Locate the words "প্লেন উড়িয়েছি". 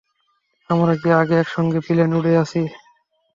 1.85-2.61